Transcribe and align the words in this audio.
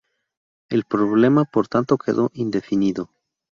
El 0.71 0.83
problema 0.85 1.45
por 1.45 1.67
tanto 1.67 1.99
quedó 1.99 2.31
indefinido. 2.33 3.11